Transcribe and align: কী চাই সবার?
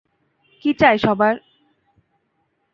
কী 0.63 0.69
চাই 0.73 0.97
সবার? 0.97 1.35